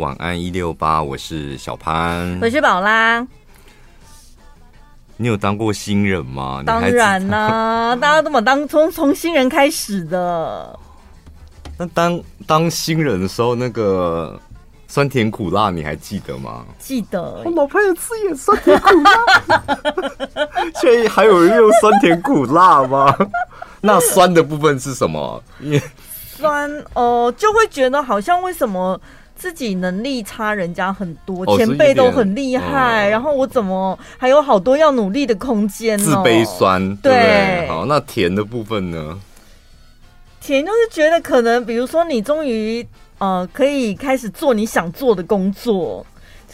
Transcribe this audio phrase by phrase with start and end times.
[0.00, 3.24] 晚安一六八，我是小潘，我是宝拉。
[5.16, 6.60] 你有当过新人吗？
[6.66, 10.76] 当然啦、啊，大家都嘛当从从新人开始的。
[11.78, 14.36] 那当当新人的时候，那个
[14.88, 16.64] 酸甜苦辣你还记得吗？
[16.80, 17.40] 记得。
[17.44, 19.62] 我老朋友吃也酸甜苦辣。
[20.82, 23.16] 现在还有人用酸甜苦辣吗？
[23.80, 25.40] 那酸的部分是什么？
[26.36, 29.00] 酸哦、呃，就会觉得好像为什么？
[29.36, 36.04] 自己能力差人家很多，前辈都很厉害，然后我怎么还有好多要努力的空间呢？
[36.04, 37.68] 自卑酸，对，对。
[37.68, 39.18] 好，那甜的部分呢？
[40.40, 42.86] 甜就是觉得可能，比如说你终于
[43.18, 46.04] 呃可以开始做你想做的工作，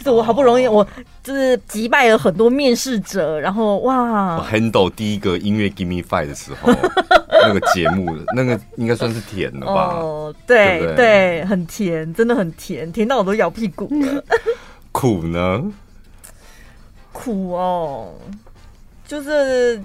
[0.01, 0.85] 就是我好不容易我
[1.23, 6.73] 就是击败了很多面试者，然后哇，handle 第一个音乐 Give Me Five 的时候。
[7.43, 9.95] 那个节目，那个应该算是甜了吧？
[9.95, 14.23] 哦，对对，对，很甜，真的很甜，甜到我都咬屁股了。
[14.91, 15.63] 苦呢？
[17.11, 18.13] 苦哦，
[19.07, 19.81] 就是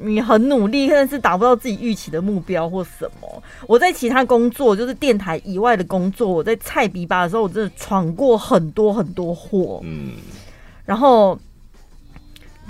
[0.00, 3.42] 你很努力，但是达不到自己预期的目标或什么。
[3.66, 9.80] 我在其他工作，就是电台以外的工作，我在菜比吧的时候，我真的闯过很多很多祸。
[9.82, 10.12] 嗯，
[10.84, 11.38] 然后。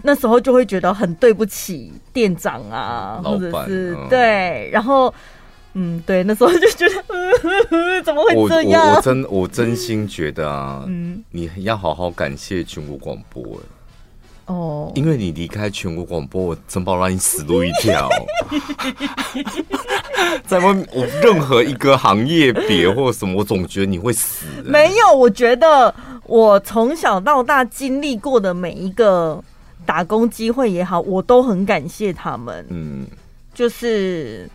[0.04, 5.14] 那时候就会觉得很对不起店长啊，或者是、嗯、对，然后
[5.74, 8.82] 嗯，对，那时候就觉得 怎么会这样？
[8.84, 13.44] 我我，我真我真心觉得啊，嗯，你要好好感谢全国广播
[14.46, 18.08] 哦，因为你离开全国广播，我真怕让你死路一条。
[20.46, 24.46] 在外面，我任何一个行业别或什么，我总觉得你会死。
[24.64, 25.94] 没有，我觉得
[26.26, 29.42] 我从小到大经历过的每一个。
[29.84, 32.64] 打工机会也好，我都很感谢他们。
[32.70, 33.04] 嗯，
[33.52, 34.48] 就是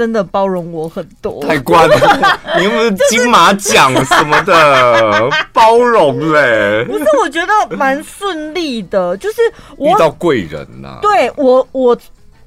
[0.00, 1.42] 真的包容我很多。
[1.42, 1.94] 太乖了，
[2.56, 6.82] 你有没有金马奖什么的包容嘞？
[6.86, 9.42] 不是，我觉得蛮顺利的，就是
[9.76, 10.98] 我遇到贵人呐、啊。
[11.02, 11.94] 对我，我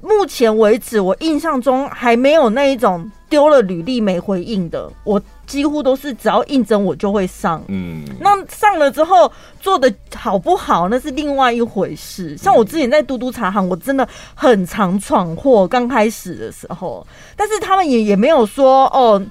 [0.00, 4.90] 目前为止，我印象中还没有那一种丢了履历没回应的。
[5.04, 5.22] 我。
[5.46, 12.36] 几乎都是只要应征我就会上，嗯，那上了之后做的好不好那是另外一回事。
[12.36, 17.06] 像我之前在嘟嘟茶行，我真的很常闯祸，刚开始的时候，
[17.36, 19.22] 但是他们也也没有说哦。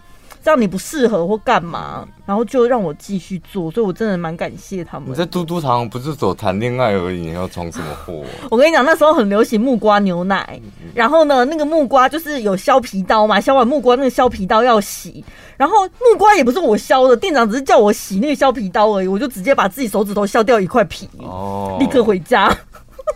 [0.43, 5.09] 这样你不适合或干嘛，然后就让我继续做，所以我真的蛮感谢他们。
[5.09, 8.21] 你在嘟嘟堂不是走谈恋爱而已，你要闯什么祸？
[8.51, 10.59] 我跟你讲，那时候很流行木瓜牛奶，
[10.93, 15.23] 然后呢，那个木瓜就是有削皮刀嘛，削完木瓜那个削皮刀要洗，
[15.55, 22.53] 然后木瓜也不是我削的，店长只是叫我洗那个削皮刀而已，我就直接把自己手指头削掉一块皮，哦，立刻回家。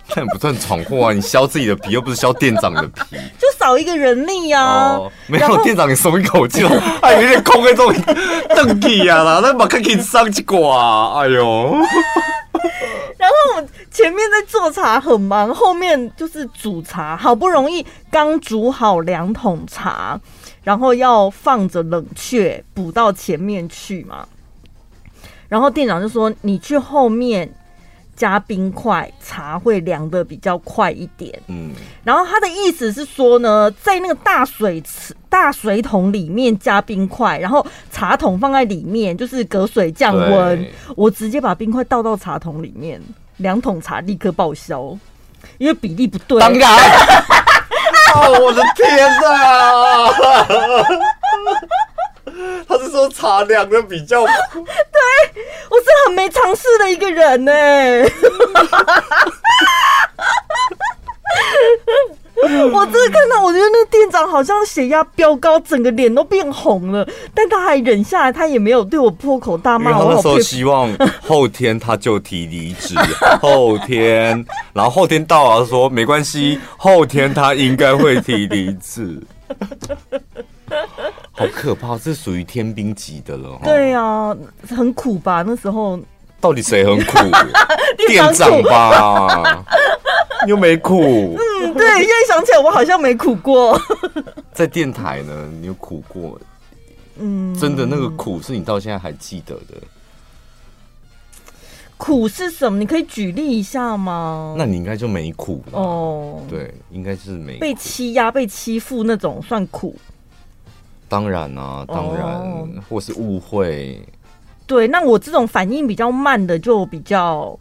[0.15, 1.13] 那也不算闯祸啊！
[1.13, 5.11] 你削自己的皮，又不是削店长的皮， 就少一个人力呀、啊哦。
[5.27, 6.63] 没有店长，你松一口气，
[7.01, 7.93] 哎有点空在这种
[8.55, 11.75] 瞪气呀啦，那马克给上去挂，哎呦！
[13.17, 20.19] 然后前面在做茶很忙，后面就是煮茶，好不容易刚煮好两桶茶，
[20.63, 24.25] 然后要放着冷却补到前面去嘛。
[25.49, 27.53] 然后店长就说：“你去后面。”
[28.17, 31.39] 加冰块，茶会凉的比较快一点。
[31.47, 31.71] 嗯，
[32.03, 40.67] 然后他的意思是说呢，在那个大水池、大水桶里面加冰块，然后茶桶放在里面，就是隔水降温。
[40.95, 42.99] 我直接把冰块倒到茶桶里面，
[43.37, 44.97] 两桶茶立刻报销，
[45.59, 46.39] 因为比例不对。
[46.39, 46.69] 当然，
[48.15, 50.11] 哦，我的天哪！
[52.67, 54.31] 他是说茶凉的比较，对，
[55.69, 57.51] 我是很没常识的一个人呢。
[62.71, 69.97] 我真的看到，我觉得那个店长好像血压飙高，整个脸都变红了，但他还忍下来，他也没有对我破口大骂。
[69.97, 72.95] 我那时候希望后天他就提离职，
[73.41, 79.19] 后天，然后后天到了说没关系，后天他应该会提离职。
[81.37, 83.59] 好可怕，这属于天兵级的了。
[83.63, 84.37] 对呀、啊，
[84.69, 85.43] 很苦吧？
[85.45, 85.99] 那时候
[86.41, 87.17] 到底谁很苦？
[88.07, 89.63] 店长吧？
[90.43, 90.99] 你又没苦。
[91.37, 93.79] 嗯，对，现在想起来，我好像没苦过。
[94.51, 96.39] 在电台呢，你有苦过？
[97.19, 99.75] 嗯，真的那个苦是你到现在还记得的。
[101.97, 102.77] 苦是什么？
[102.79, 104.55] 你可以举例一下吗？
[104.57, 106.41] 那你应该就没苦哦。
[106.49, 109.95] 对，应该是没被欺压、被欺负那种算苦。
[111.09, 114.01] 当然啊，当然，哦、或是误会。
[114.65, 117.57] 对，那我这种反应比较慢的就比较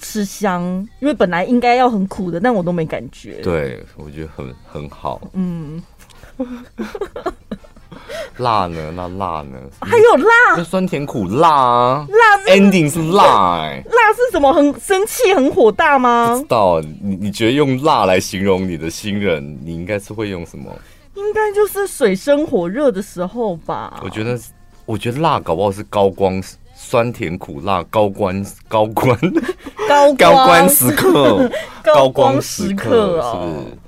[0.00, 0.62] 吃香，
[1.00, 3.40] 因为本来应该要很苦的，但我都没感觉。
[3.42, 5.20] 对，我觉得很很好。
[5.34, 5.82] 嗯。
[8.38, 8.92] 辣呢？
[8.94, 9.58] 那辣呢？
[9.80, 12.06] 还有辣，就酸甜苦辣啊！
[12.08, 14.52] 辣 ending 是辣哎、欸，辣是什么？
[14.52, 16.32] 很生气，很火大吗？
[16.32, 16.80] 不知道。
[16.80, 20.70] 你你觉得用辣来形容你的新人，你应该是会用什么？
[21.18, 24.00] 应该就是水深火热的时候吧。
[24.04, 24.38] 我觉得，
[24.86, 26.40] 我觉得辣搞不好是高光，
[26.74, 29.18] 酸甜苦辣高关高关
[29.88, 31.50] 高高关时刻，
[31.82, 33.78] 高光时刻，是不是？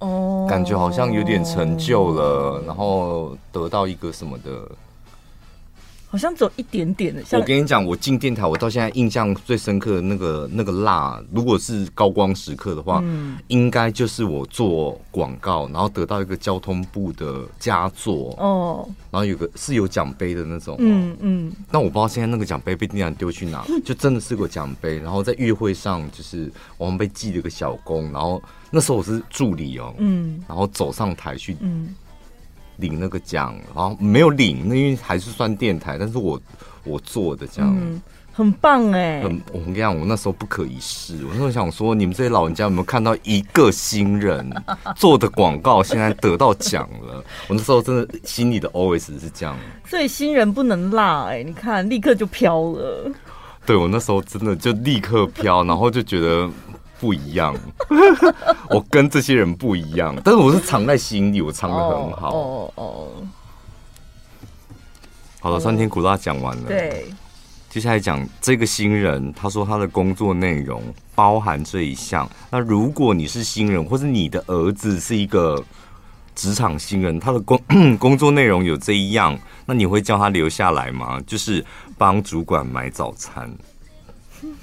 [0.00, 4.50] 哦，感觉好像有点成就了，然后得到一个什么的。
[6.14, 7.20] 好像只有一点点的。
[7.32, 21.52] 我跟你讲，我进电台，我到现在印象最深刻的那个那个辣，如果是高光时刻的话，嗯，应该就是我做广告，然后得到一个交通部的佳作哦，然后有个是有奖杯的那种，嗯嗯。
[21.68, 24.98] 但我不知道现在那个奖杯被店长丢去哪，就真的是个奖杯。
[24.98, 28.40] 然后在月会上，就是我们被记了个小功，然后
[28.70, 31.92] 那时候我是助理哦，嗯，然后走上台去，嗯。
[32.76, 36.40] 领那个奖，然后没有领，那因为还是算电台，但是我
[36.84, 38.00] 我做的这样，嗯、
[38.32, 39.22] 很棒哎。
[39.22, 44.50] 很，我跟你讲，我那时候不可一世，我那时候想说，你们这些老人家有没有看到一个新人
[44.96, 47.24] 做的广告现在得到奖了？
[47.48, 49.56] 我那时候真的心里的 always 是这样，
[49.86, 53.10] 所以新人不能落哎，你看立刻就飘了。
[53.64, 56.50] 对，我那时候真的就立刻飘，然后就觉得。
[57.00, 57.54] 不一样，
[58.70, 62.34] 我跟这些人不一样，但是我是藏在心里，我藏的很好。
[62.34, 63.08] 哦哦，
[65.40, 66.68] 好了，酸甜苦辣讲完了。
[66.68, 67.06] 对，
[67.68, 70.82] 接下来讲这个新人，他说他的工作内容
[71.14, 72.28] 包含这一项。
[72.50, 75.62] 那如果你是新人，或是你的儿子是一个
[76.34, 77.60] 职场新人，他的工
[77.98, 81.20] 工作内容有这一样，那你会叫他留下来吗？
[81.26, 81.62] 就是
[81.98, 83.50] 帮主管买早餐。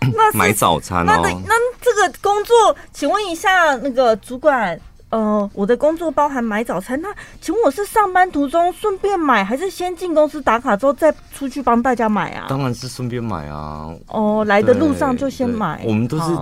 [0.14, 4.78] 那买早餐哦，那那这个工作，请问一下那个主管，
[5.10, 7.08] 呃，我的工作包含买早餐，那
[7.40, 12.46] 请问我是上班途中顺便买，还是先进公司打卡之后再出去帮大家买啊？
[12.48, 13.94] 当然是顺便买啊。
[14.06, 15.82] 哦，来的路上就先买。
[15.84, 16.34] 我们都是，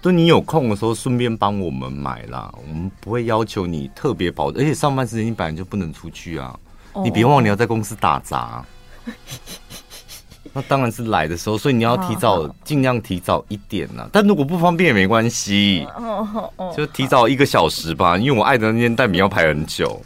[0.00, 2.50] 都你有空的时候顺便帮我们买啦。
[2.66, 6.58] 我们不会要求你特别保，而且上班时间你本来就不能出去啊。
[6.94, 8.64] 哦、你别忘了你要在公司打杂。
[10.52, 14.06] 那当然是来的时候，所以你要提早，尽量提早一点呐。
[14.12, 15.86] 但如果不方便也没关系，
[16.76, 18.16] 就提早一个小时吧。
[18.18, 20.00] 因为我爱的那间蛋饼要排很久。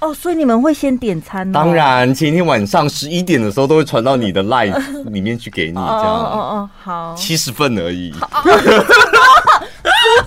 [0.00, 1.50] 哦，所以你们会先点餐？
[1.50, 4.72] 当然，前一天晚上十一点的时候都会传到你的 line
[5.10, 5.84] 里面去给你，这样。
[5.84, 8.14] 哦哦好，七十份而已。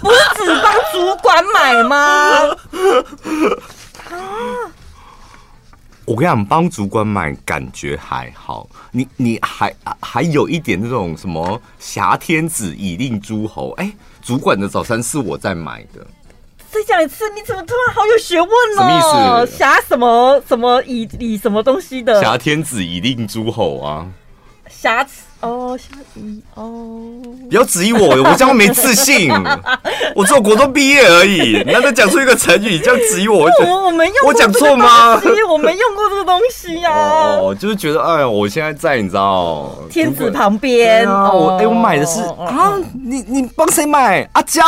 [0.01, 2.53] 不是只帮主管买吗？
[6.11, 16.05] 我跟你讲，帮主管买感觉还好，你你还还有一点那种什么挟天子以令诸侯，哎、欸，主管的早餐是我在买的。
[16.69, 18.81] 再讲一次，你怎么突然好有学问呢？
[18.81, 19.57] 什么意思？
[19.57, 22.21] 挟什么什么以以什么东西的？
[22.21, 24.05] 挟天子以令诸侯啊？
[24.71, 25.05] 挟
[25.41, 27.19] 哦，瑕疵哦，
[27.49, 29.31] 不要质疑我，我这样没自信。
[30.15, 35.19] 我只有国中毕业而已，难得讲出一个成语，你这样质疑我，我我没用，我讲错吗？
[35.49, 37.37] 我没用过这个东西啊。
[37.41, 41.09] 哦，就是觉得，哎呀，我现在在，你知道，天子旁边。
[41.09, 44.27] 我哎，我买的是啊，你你帮谁买？
[44.33, 44.61] 阿娇，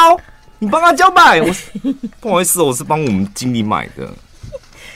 [0.57, 1.39] 你帮阿娇买？
[1.39, 1.47] 我
[2.19, 4.09] 不好意思，我是帮我们经理买的。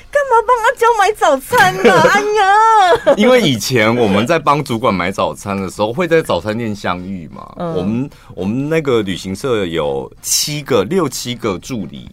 [0.10, 1.94] 干嘛帮阿娇买早餐呢？
[2.10, 7.54] 哎呀，因为以前我们在帮主管买早餐的时候，会在早餐店相遇嘛。
[7.58, 12.10] 嗯、我们我们那个旅行社有七个六七个助理，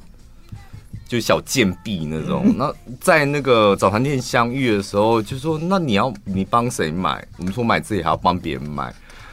[1.07, 2.43] 就小贱婢那种。
[2.47, 8.93] 嗯、那在那个早餐店相遇的时候，就说：“那你要你帮谁买？”我们说买自己还要帮别人买，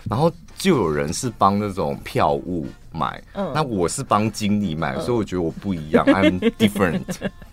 [0.09, 7.05] 然后就有人是帮那种票务买，嗯、那我是帮经理买，所以我觉得我不一样、嗯、，I'm different。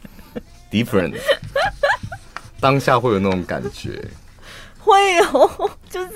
[0.70, 1.14] Different，
[2.60, 4.04] 当下会有那种感觉，
[4.78, 5.50] 会有，
[5.90, 6.10] 就是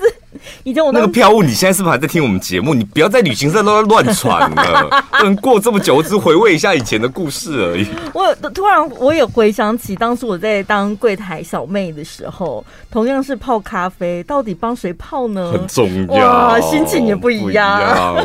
[0.63, 2.73] 以前我那个票务，你现在是不是还在听我们节目？
[2.73, 5.03] 你不要在旅行社都在乱传了。
[5.17, 7.87] 不能过这么久，我只是回味一下以前的故事而已。
[8.13, 15.51] 我突然我也回想起当初我在当柜台小妹的时候，同样是泡咖啡，到底帮谁泡呢？
[15.51, 18.15] 很重要，心情也不一样。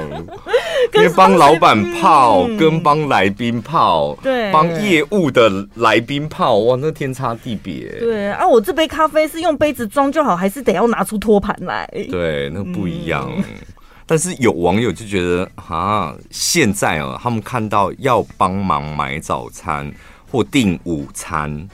[0.95, 7.91] 因为帮老板泡跟帮来宾泡，对，帮业务的来宾泡，哇，那天差地别。
[7.99, 11.89] 对啊，我这杯咖啡是用杯子装就好，还是得要拿出托盘来？
[12.11, 13.31] 对，那不一样。
[13.37, 13.45] 嗯、
[14.07, 19.93] 但是有网友就觉得，啊，现在啊，他们看到要帮忙买早餐
[20.31, 21.69] 或订午餐，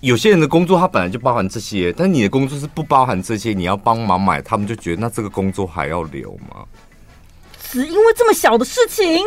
[0.00, 6.64] 有些人的工作他本来就包含这些，但你的工作是不包含这些，你要帮忙买，他们就觉得那这个工作还要留吗？
[7.70, 9.24] 只因为这么小的事情，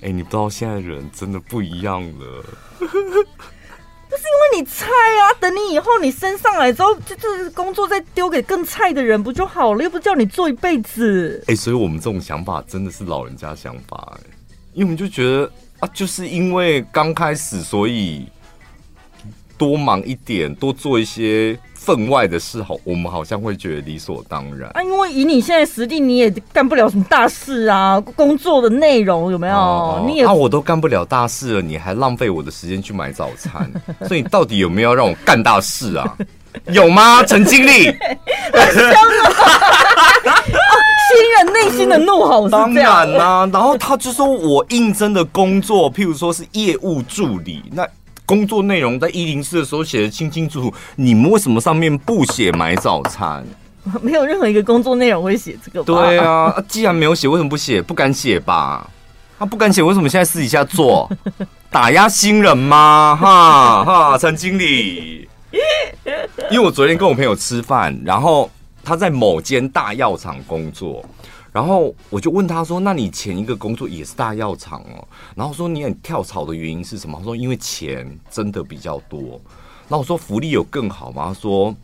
[0.00, 2.44] 哎、欸，你不知道现在人真的不一样了。
[2.78, 9.82] 不是因为你菜啊，等你以后你升上来之后，就这工作再丢给更菜的人不就好了？
[9.82, 11.42] 又不叫你做一辈子。
[11.46, 14.18] 哎、欸，所以我们这种想法真的是老人家想法
[14.74, 18.26] 因为我们就觉得啊，就是因为刚开始，所以
[19.56, 21.58] 多忙一点，多做一些。
[21.84, 24.82] 分外的事好，我们好像会觉得理所当然啊。
[24.82, 28.00] 因为以你现在实力，你也干不了什么大事啊。
[28.14, 30.04] 工作的内容有没有？
[30.06, 33.68] 你也啊，我都干不了大事了，你还浪费我的时间去买早餐，
[34.06, 36.16] 所以你到底有没有让我干大事啊？
[36.70, 37.84] 有吗，陈经理？
[41.08, 42.48] 新人内心的怒吼。
[42.48, 47.84] 当然啦、啊，然后他就说我应征的工作，譬如说是业务助理，那。
[48.24, 53.44] 工作内容在一零四的时候写得清清楚楚，你们为什么上面不写买早餐？
[54.00, 55.82] 没有任何一个工作内容会写这个。
[55.82, 57.82] 对啊，既然没有写，为什么不写？
[57.82, 58.88] 不敢写吧？
[59.38, 61.10] 他不敢写，为什么现在私底下做？
[61.68, 63.18] 打压新人吗？
[63.20, 65.28] 哈哈，陈经理。
[66.50, 68.48] 因为我昨天跟我朋友吃饭，然后
[68.84, 71.04] 他在某间大药厂工作。
[71.52, 75.06] 然后我就问他说：“那你前一个工作也是大药厂哦？”
[75.36, 79.38] 然后说：“你很跳槽的原因是什么？”他说：“因为钱真的比较多。”
[79.86, 81.76] 那我说：“福利有更好吗？”他说：“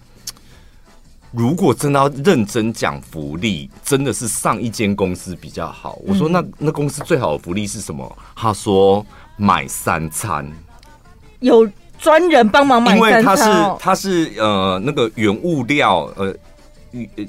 [1.30, 9.04] 如果真的要认真讲福利，真的是上一间公司比较好。”我说：“那那公司最好的福利是什么？”他说
[9.36, 10.50] ：“买三餐，
[11.40, 16.34] 有专人帮忙买三餐。”因为他是他是呃那个原物料呃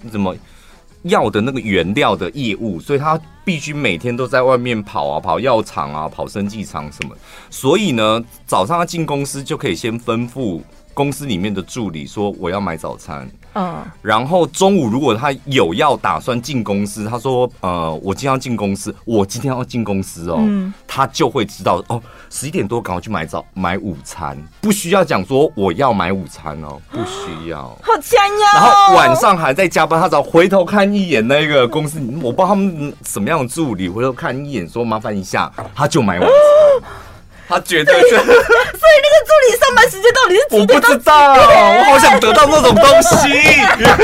[0.09, 0.33] 怎么？
[1.03, 7.15] 药的那个原料的业务，所以他必须每天都在外面跑啊，跑药厂啊，跑生技厂什么。
[7.49, 10.61] 所以呢，早上他进公司就可以先吩咐
[10.99, 13.25] 公司里面的助理说：“我要买早餐。”
[13.55, 20.35] 嗯，然后中午如果他有要打算进公司，他说：“呃，我今天要进公司，我今天要进公司哦。
[20.39, 27.61] 嗯”他就会知道哦，十一点多赶快去买早买午餐，不需要讲说我要买午餐哦，不需要。
[27.81, 28.53] 好强呀！
[28.55, 36.89] 然后晚上还在加班，他只要回头看一眼那个公司，我不知道他们什么样的助理，回头看一眼说麻烦一下，他就买晚餐。
[37.49, 40.45] 他绝对是， 所以那个助理上班时间到底是？
[40.51, 43.27] 我不知道，我好想得到那种东西，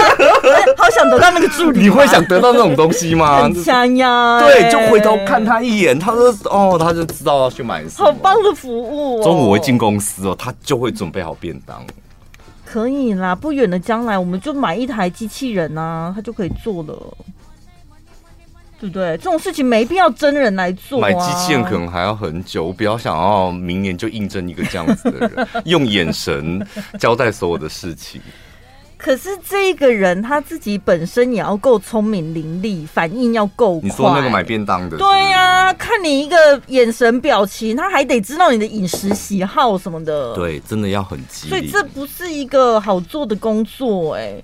[0.75, 1.81] 好想得到那个助理。
[1.81, 3.43] 你会想得到那种东西吗？
[3.43, 4.39] 很香呀！
[4.41, 9.23] 对，就回头看他一眼，他说：“哦，他就知道要去买什么。”好棒的服务哦！
[9.23, 11.85] 中午我会进公司哦，他就会准备好便当。
[12.65, 16.95] 可以啦，不远的将来我们就买一台机器人啊，他就可以做了。
[18.79, 19.17] 对不对？
[19.17, 21.09] 这种事情没必要真人来做啊。
[21.09, 26.65] 买机器人可能还要很久，我比较想要明年就应征一个这样子的人，用眼神
[26.99, 28.21] 交代所有的事情。
[28.97, 33.87] 可是这个人他自己本身也要够聪明伶俐，反应要够快。
[33.87, 34.97] 你说那个买便当的？
[34.97, 36.35] 对呀，看你一个
[36.67, 40.33] 眼神表情，他还得知道你的饮食喜好什么的。
[40.33, 41.49] 对，真的要很机。
[41.49, 44.41] 所以这不是一个好做的工作哎。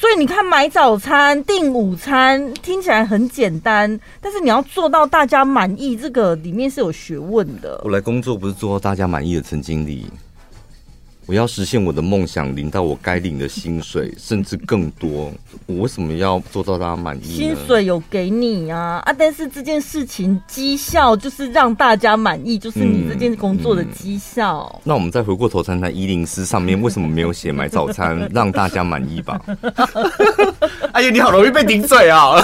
[0.00, 7.78] 所以你看，买早餐、订午餐听起来很简单，但是你要做到大家满意，这个里面是有学问的。
[7.84, 10.06] 我来工作不是做到大家满意的，陈经理。
[11.30, 15.32] 我要实现我的梦想，领到我该领的薪水，甚至更多。
[15.66, 17.36] 我为什么要做到大家满意？
[17.36, 19.14] 薪水有给你啊啊！
[19.16, 24.68] 但是这件事情绩效就是让大家满意，就是你这件工作的绩效。
[24.74, 24.80] 嗯嗯。
[24.82, 29.40] 那我们再回过头看看一零四上面为什么没有写买早餐 让大家满意吧？
[30.90, 32.42] 哎呀，你好容易被顶嘴啊！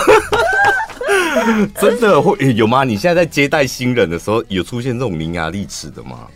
[1.80, 2.84] 真的会有吗？
[2.84, 6.28] 你现在在接待新人的时候，有出现这种伶牙俐齿的吗？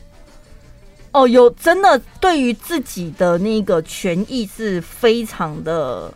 [1.13, 6.13] 哦，有真的对于自己的那个权益是非常的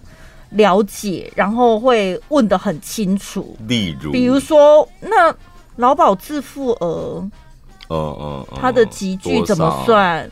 [0.51, 3.57] 了解，然后会问得很清楚。
[3.67, 5.35] 例如，比如说，那
[5.77, 7.29] 劳保自付额，
[7.89, 10.31] 嗯嗯，他的集聚怎么算？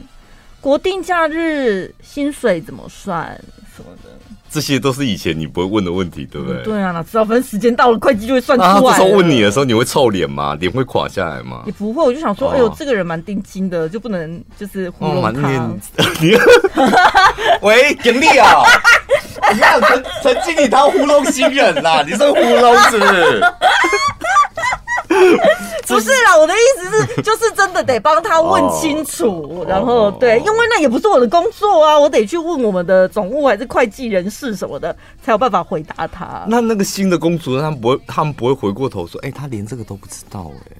[0.61, 3.28] 国定假日薪水怎么算？
[3.76, 4.11] 什么的。
[4.52, 6.59] 这些都是以前你不会问的问题，对不对？
[6.59, 8.71] 嗯、对啊，哪知道，反正时间到了，会计就会算出来。
[8.71, 10.54] 啊，这时候问你的时候，你会臭脸吗？
[10.61, 11.62] 脸会垮下来吗？
[11.64, 15.71] 也不会，我就想说，哦、哎呦，这个人蛮定金的，就不能就是糊弄他。
[17.62, 18.62] 喂，盈利啊！
[19.52, 23.40] 你看陈陈经理他糊弄新人啦，你是糊弄是不是？
[25.88, 36.44] 不是啦，我的意思是，就是真的得帮他问清楚，哦、然后对，因为那也不是我的工作啊，我得去问我们的总务还是会计人事什么的，才有办法回答他。
[36.48, 40.76] 那那个新的公主，他们不会，他们不会回过头说，哎、欸，他连这个都不知道哎、欸。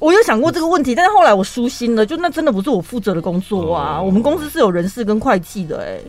[0.00, 3.98] 我有想过这个问题，但是后来我舒心了，就那真的不是我负责的工作啊。
[4.00, 6.00] 哦、我们公司是有人事跟会计的、欸，哎，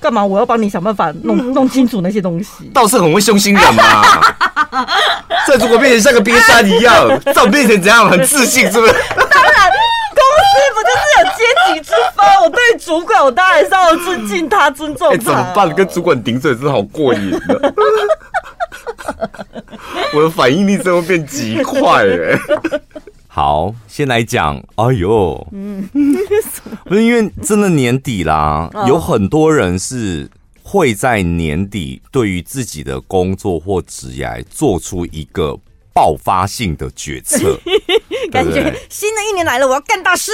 [0.00, 2.70] 干嘛我要帮你想办法弄 弄清楚那些东西？
[2.72, 4.02] 倒是很会凶心人嘛。
[5.46, 8.92] 在主管面前像个冰山一样，在我面前怎样很自信，是不是？
[8.92, 9.70] 当然，
[10.14, 11.40] 公司不就是有阶
[11.74, 12.26] 级之分？
[12.42, 15.14] 我对主管，我当然是要尊敬他，尊重他。
[15.16, 15.74] 欸、怎么办？
[15.74, 17.74] 跟主管顶嘴真的好过瘾的。
[20.14, 22.38] 我的反应力真的会变极快哎。
[23.38, 24.60] 好，先来讲。
[24.74, 25.88] 哎呦，嗯，
[26.84, 30.28] 不是因为真的年底啦，有很多人是
[30.64, 35.56] 会在年底对于自己的工作或职业做出一个
[35.94, 37.56] 爆发性的决策，
[38.32, 40.32] 感觉新的一年来了，我要干大事。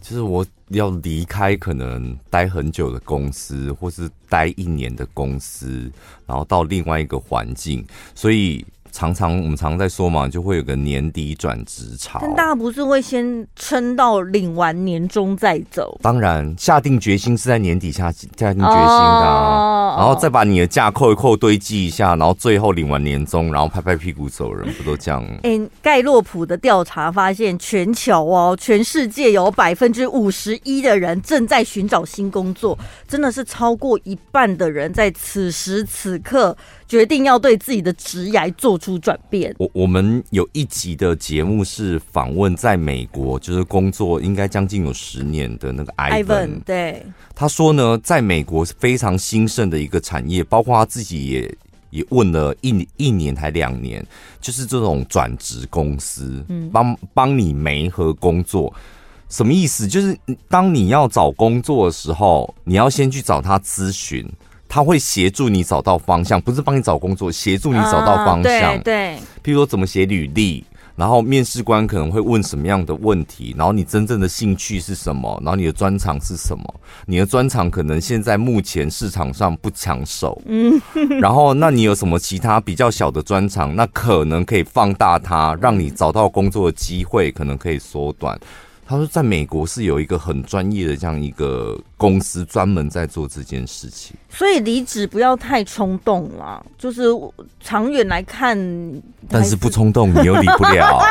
[0.00, 5.90] 就是我要离开可能待很久的公司，或是待一年的公司，
[6.24, 7.84] 然后到另外一个环境，
[8.14, 8.64] 所以。
[8.94, 12.20] 常常我们常常在说嘛，就会有个年底转职潮。
[12.22, 15.98] 但大家不是会先撑到领完年终再走？
[16.00, 25.26] 当然，下定决心是在年底下下定决心的，啊，然后再把你的假扣一扣，堆积一下，然后最后领完年终，然后拍拍屁股走人，不都这样？
[25.42, 36.56] 哎，盖洛普的调查发现，全球哦，全世界有百分之五十一的人正在寻找新工作，真的是超过一半的人在此时此刻。
[36.86, 39.54] 决定要对自己的职涯做出转变。
[39.58, 46.62] 我我们有一集的节目是访问在美国，就是工作应该将近有十年的那个 Ivan。
[46.64, 51.54] 对，他说呢，在美国非常兴盛的一个产业，包括他自己也
[51.90, 54.04] 也问了一一年还两年，
[54.40, 58.72] 就是这种转职公司，帮帮你媒合工作，
[59.28, 59.88] 什么意思？
[59.88, 60.16] 就是
[60.48, 64.28] 当你要找工作的时候，你要先去找他咨询。
[64.74, 68.76] 他会协助你找到方向，不是帮你找工作，协助你找到方向。
[68.82, 70.64] 对对，譬如说怎么写履历，
[70.96, 76.74] 然后面试官可能会问什么样的问题，然后你真正的兴趣是什么，然后你的专长是什么？
[77.06, 80.82] 你的专长可能现在目前市场上不抢手， 嗯，
[81.20, 88.36] 然后那你有什么其他比较小的专长，那可能可以放大它，让你找到工作的机会可能可以缩短。
[88.86, 94.14] 他说，在美国是有一个很专业的这样一个公司，专门在做这件事情。
[94.28, 97.04] 所以离职不要太冲动了，就是
[97.60, 98.58] 长远来看。
[99.28, 100.98] 但是不冲动，你又离不了。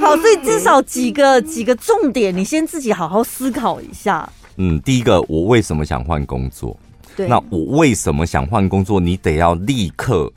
[0.00, 4.28] 好，所以至少几个 几个重点，你先自己好好思考一下。
[4.56, 6.76] 嗯，第一个，我为什么想换工作？
[7.14, 8.98] 对，那我为什么想换工作？
[8.98, 10.28] 你得要立刻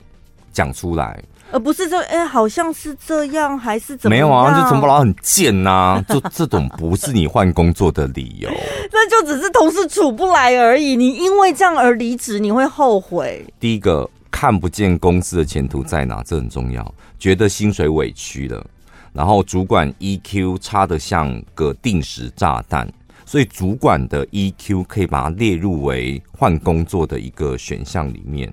[0.52, 1.20] 讲出来。
[1.52, 4.26] 而不是说，哎、欸，好像是这样，还是怎么样？
[4.26, 8.50] 没有啊，就陈伯劳很贱呐、 啊，就这种不是你换工作的理由。
[8.90, 10.96] 那就只是同事处不来而已。
[10.96, 13.44] 你因为这样而离职，你会后悔。
[13.60, 16.94] 第一个看不见公司的前途在哪，这很重要。
[17.18, 18.66] 觉得薪水委屈了，
[19.12, 22.90] 然后主管 EQ 差的像个定时炸弹，
[23.26, 28.52] 所以主管的 EQ 可以把它列入为换工作的一个选项里面。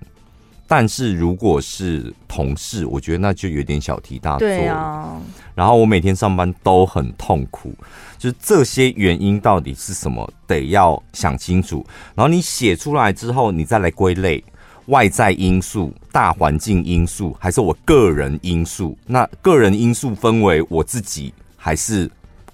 [0.70, 4.48] 但是如果是同事，我觉得那就有点小题大做。
[4.48, 5.20] 对啊。
[5.56, 7.74] 然后我每天上班都很痛苦，
[8.18, 11.86] 就是这些原因到底是什么，得要想清楚。
[12.14, 14.42] 然后你写出来之后，你再来归类
[14.86, 18.96] 外在因素、大环境因素，还是我个人因素。
[19.08, 22.10] 那个人因素分为我自己还是？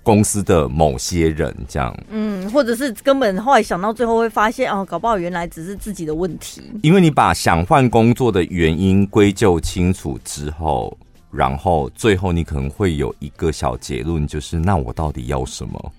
[0.05, 6.61] 公司的某些人这样，嗯，或者是根本后来想到最后会发现哦，搞不好原来只是自己的问题。
[6.83, 10.95] 因为你把想换工作的原因归咎清楚之后，
[11.31, 15.91] 然后最后你可能会有一个小结论，就是那我到底要什么？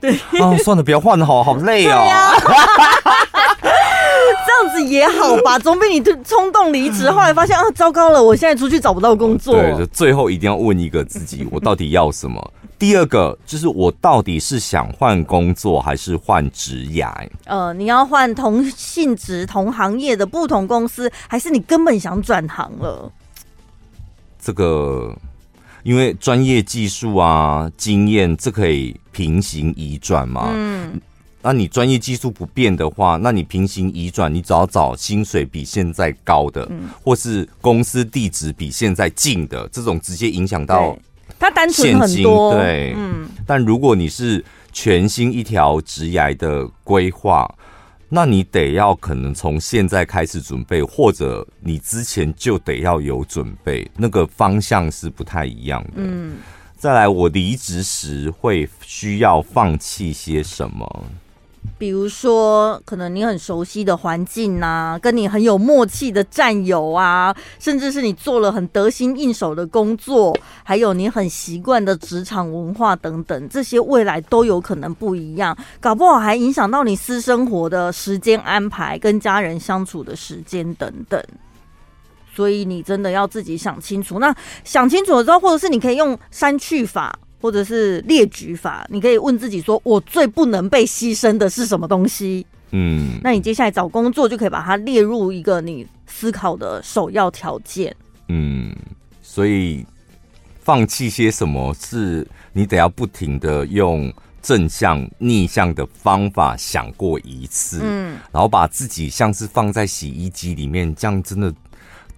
[0.00, 2.02] 对啊，算了，不要换了，好好累哦。
[4.46, 9.54] 这样子也好吧，总比你冲动离职，后来发现啊，糟糕了，我现在出去找不到工作。
[9.54, 12.52] 对，就最后一定要问一个自己，我到底要什么？
[12.84, 17.02] 第二个就是我到底是想换工作还是换职业？
[17.46, 23.10] 呃，你要换同性质、同行业的不同公司，还是你根本想转行了？
[24.38, 25.16] 这个
[25.82, 30.50] 因为专业技术啊、经验，这可以平行移转嘛。
[30.54, 31.00] 嗯，
[31.40, 40.94] 那你专业技术不变的话，那你平行移转，你只要找薪水比现在高的，嗯、或是公司地址比现在近的，这种直接影响到。
[41.38, 47.52] 它单纯很多，对，嗯，但如果你是全新一条职涯的规划，
[48.08, 55.90] 那你得要可能从现在开始准备，或者你之前就得要有准备，那个方向是不太一样的。
[55.96, 56.36] 嗯，
[56.76, 61.04] 再来，我离职时会需要放弃些什么？
[61.76, 81.22] 比如说，可能你很熟悉的环境啊，跟你很有默契的战友啊，甚至是你做了很得心应手的工作，还有你很习惯的职场文化等等，这些未来都有可能不一样，搞不好还影响到你私生活的时间安排，跟家人相处的时间等等。
[82.32, 84.18] 所以你真的要自己想清楚。
[84.18, 92.46] 那想清楚了之后，或者是你可以用删去法，或者是列举法，你可以问自己说：我最不能被牺牲的是什么东西？
[92.70, 97.94] 嗯，那你接下来找工作就可以把它列入一个你思考的首要条件。
[98.28, 98.74] 嗯，
[99.20, 99.84] 所以
[100.62, 111.52] 放弃些什么是你得要不停的用正向、逆向的方法想过一次，嗯，然后把自己像是放在洗衣机里面，这样真的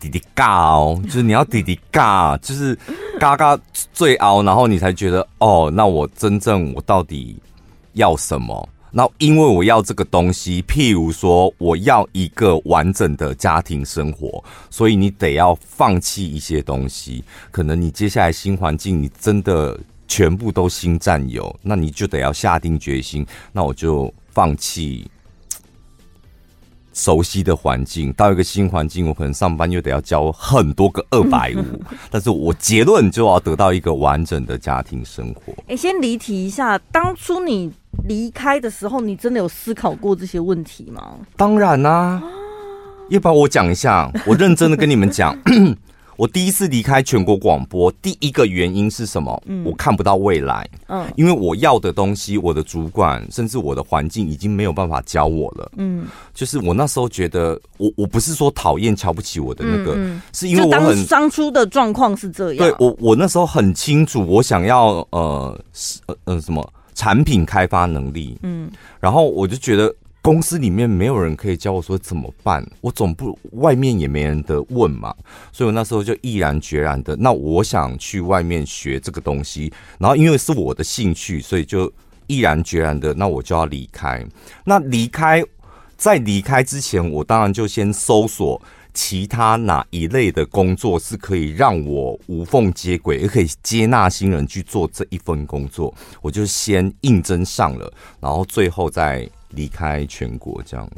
[0.09, 2.79] 滴滴嘎哦，就是你要滴滴嘎，就是
[3.19, 3.59] 嘎嘎
[3.93, 7.37] 最熬，然后你才觉得哦，那我真正我到底
[7.95, 8.69] 要什么？
[8.93, 17.23] 那因为我要这个东西，譬如说我要一个完整的家庭生活，所以你得要放弃一些东西。
[17.51, 23.27] 可能你接下来新环境，你真的全部都新占有，那你就得要下定决心。
[23.53, 25.11] 那我就放弃
[26.97, 31.63] 熟悉的环境，到一个新环境，我可能上班又得要交很多个二百五，
[32.11, 35.53] 但是我结论就要得到一个完整的家庭生活。
[35.69, 37.71] 哎，先离题一下，当初你。
[38.07, 41.15] 离开的时候，你真的有思考过这些问题吗？
[41.35, 42.23] 当然啦、啊，
[43.09, 44.13] 要不要我讲一下？
[44.27, 45.35] 我认真的跟你们讲，
[46.17, 49.43] 我第一次离开全国广播，第一个原因是什么？
[49.47, 50.69] 嗯，我看不到未来。
[50.89, 55.71] 嗯，因为我要的东西，我的主管甚至我的环境已经没有办法教我了。
[55.77, 62.59] 嗯，就是我那时候觉得，我我不是说讨厌、瞧不起我的那个，嗯嗯、是因为我很当初的状况是这样。
[62.59, 65.61] 对我，我那时候很清楚，我想要呃
[66.07, 66.73] 呃呃什么。
[66.99, 69.95] 产品开发能力，嗯，然后我就觉得
[70.27, 75.15] 公司里面没有人可以教我说怎么办，我总不外面也没人得问嘛，
[75.53, 81.89] 所以我那时候就毅然决然的，那我想去外面学这个东西，然后因为是我的兴趣，所以就
[82.27, 84.27] 毅然决然的，那我就要离开。
[84.65, 85.45] 那离开，
[85.97, 88.61] 在离开之前，我当然就先搜索。
[88.93, 95.95] 其他哪一类的工作是可以让我无缝接轨，也可以接纳新人去做这一份工作？
[96.23, 100.89] 我就先应征上了，然后最后再离开全国这样。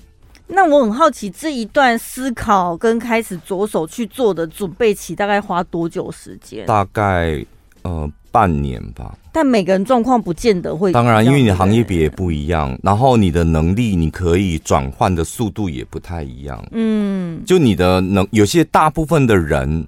[0.46, 6.66] 那我很好奇，这一段思考跟开始着手去做的准备期，大概花多久时间？
[6.66, 7.44] 大概
[7.82, 8.10] 呃。
[8.30, 10.92] 半年吧，但每个人状况不见得会。
[10.92, 16.62] 当然，因为你行业别也不一样，然后你的能力，你可以转换的速度也不太一样。
[16.72, 19.84] 嗯，就你的能，有些大部分的人，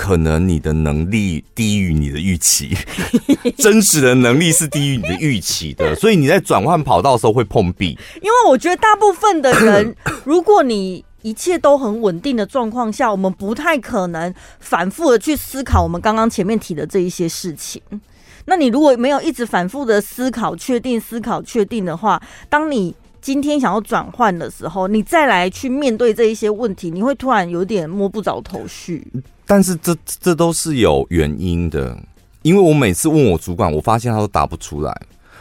[0.00, 2.74] 可能你的能力低于你的预期，
[3.58, 7.98] 真实的能力是低于你的预期的， 所以你在转换跑道的时候会碰壁。
[8.22, 11.04] 因为我觉得大部分的人，如果你。
[11.22, 17.82] 一切都很稳定的状况下，我们不太可能反复的去思考我们刚刚前面提的这一些事情。
[18.46, 29.06] 那你如果没有一直反复的思考、确定、思考、确定的话，当你今天想要转换的时候，你再来去面对这一些问题，你会突然有点摸不着头绪。
[29.50, 31.98] 但是这这都是有原因的，
[32.42, 34.96] 因为我每次问我主管，我发现他都答不出来。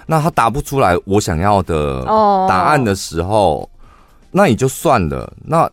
[0.08, 2.04] 那他答不出来我想要的
[2.48, 3.60] 答案的时候。
[3.60, 3.70] Oh.
[4.32, 5.70] 那也就算了，那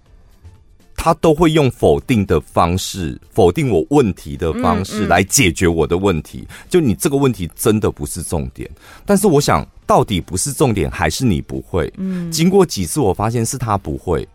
[0.94, 6.46] 他都会用否定的方式，否定我问题的方式来解决我的问题。
[6.68, 8.70] 就你这个问题真的不是重点，
[9.06, 11.90] 但是我想到底不是重点，还是你不会？
[11.96, 14.26] 嗯，经过几次，我发现是他不会。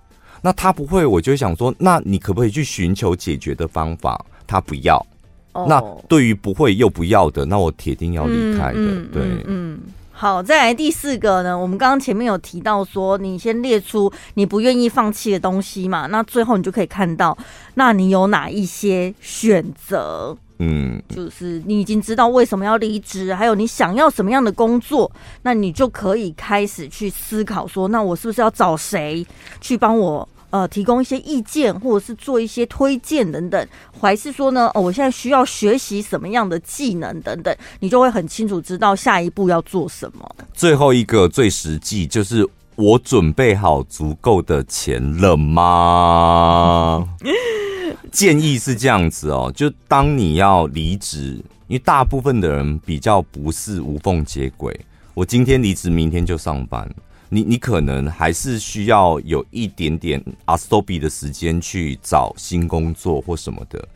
[0.42, 4.24] 那他不会，我就想说，那你可不可以去寻求解决的方法？
[4.48, 5.06] 他不要。
[5.54, 9.06] 那对于不会又不要的，那我铁定要离开的。
[9.12, 9.80] 对，嗯。
[10.14, 11.58] 好，再来第四个呢？
[11.58, 17.36] 我们刚刚前面有提到说，你先列出你不愿意放弃的东西嘛，那最后你就可以看到，
[17.74, 20.38] 那你有哪一些选择？
[20.60, 29.26] 嗯，就是你已经知道为什么要离职，还有你想要什么样的工作，那你就可以开始去思考说，那我是不是要找谁
[29.60, 30.30] 去帮我？
[30.52, 33.68] 呃，提供一些意见，或者是做一些推荐等等，
[34.00, 40.36] 还是说呢，哦，我现在需要学习什么样的技能等等，你就会很清楚知道下一步要做什么。
[40.54, 47.08] 最后一个最实际就是，我准备好足够的钱了吗？
[48.12, 54.78] 建议是这样子哦，就当你要离职，因为大部分的人比较不是无缝接轨，
[55.14, 56.90] 我今天离职，明天就上班。
[57.34, 63.88] 你你可能还是需要有一点点阿斯多比的时间去找新工作或什么的，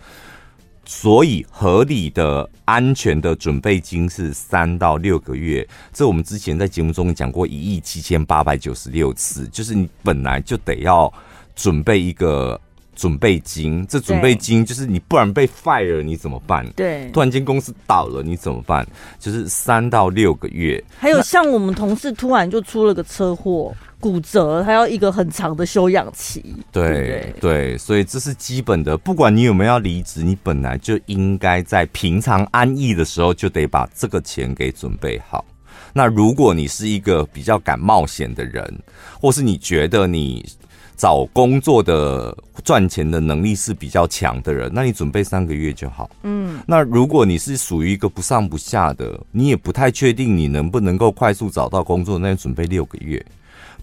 [0.86, 5.68] 所以合理的、安全的准备金是三到六个月。
[5.92, 11.14] 这我们之前在节目中讲过一亿七千八百九十六次，就是你本来就得要
[11.54, 12.60] 准备一个。
[12.96, 16.66] 准备金，这准备金就是你不然被 fire 你怎么办？
[16.76, 18.88] 对，突然间公司倒了你怎么办？
[19.20, 20.84] 就是三到六个月。
[20.98, 26.44] 还有像我们同事突然就出了个车祸，骨折，它要一个很长的休养期。
[26.72, 28.98] 对对对，对，所以这是基本的。
[28.98, 35.44] 不管你有没有要离职，你本来就应该在平常安逸的时候就得把这个钱给准备好。
[35.92, 38.80] 那如果你是一个比较敢冒险的人，
[39.22, 40.46] 或是你觉得你
[40.98, 46.10] 找工作的赚钱的能力是比较强的人，那你准备三个月就好。
[46.24, 53.24] 嗯，那如果你是属于一个不上不下的，你也不太确定你能不能够快速找到工作，那你准备六个月。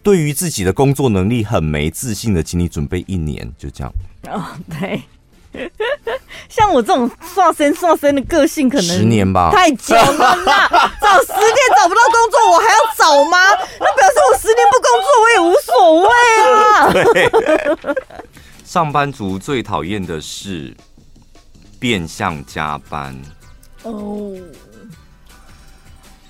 [0.02, 3.92] 对于自己的工作能力很没自信的，请你准备一年，就这样。
[4.28, 5.00] 哦，对。
[6.48, 10.68] 像我这种刷身刷身的个性，可能十年吧，太久了啦。
[11.00, 13.38] 找十年找不到工作，我还要找吗？
[13.80, 16.08] 那表示我十年不工作，我也无所谓
[16.52, 16.92] 啊。
[17.12, 17.30] 对，
[18.64, 20.74] 上班族最讨厌的是
[21.78, 23.20] 变相加班。
[23.82, 24.32] 哦。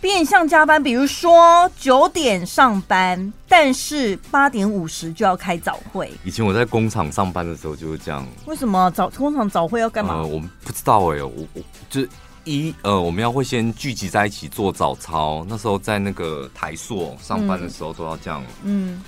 [0.02, 6.10] 变相加班，比如说九点上班，但是八点五十就要开早会。
[6.24, 8.26] 以前我在工厂上班的时候就是这样。
[8.46, 10.14] 为什么早工厂早会要干嘛？
[10.14, 12.08] 呃，我们不知道哎、欸，我我就是
[12.42, 15.46] 一呃，我们要会先聚集在一起做早操。
[15.48, 18.44] 那时候在那个台塑上班的时候都要这样。
[18.64, 19.00] 嗯。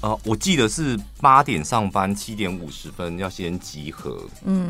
[0.00, 4.20] 呃，我记得是八点上班，七点五十分要先集合。
[4.44, 4.68] 嗯。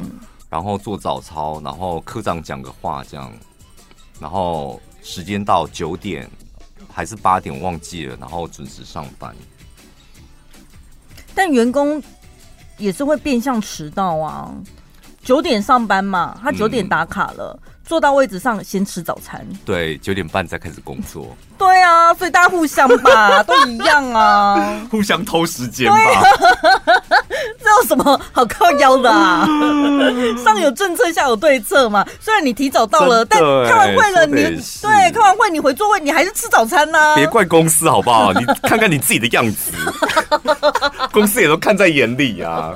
[0.50, 3.32] 然后做早操，然后科长讲个话这样，
[4.20, 4.78] 然后。
[5.06, 6.28] 时间到九点
[6.92, 9.32] 还是八点忘记了，然后准时上班。
[11.32, 12.02] 但员工
[12.76, 14.52] 也是会变相迟到啊。
[15.22, 17.56] 九点上班嘛，他九点打卡了。
[17.86, 21.36] 坐到位置上先吃早餐，对，九点半再开始工作。
[21.56, 25.96] 对啊，所以大家互相吧， 都一样啊，互相偷时间吧。
[27.62, 29.46] 这有什么好靠腰的啊？
[30.44, 32.04] 上有政策，下有对策嘛。
[32.20, 34.34] 虽然你提早到了，但开完会了，你
[34.82, 37.14] 对开完会你回座位，你还是吃早餐呢、啊。
[37.14, 38.32] 别怪公司好不好？
[38.34, 39.72] 你看看你自己的样子，
[41.12, 42.74] 公司也都看在眼里啊。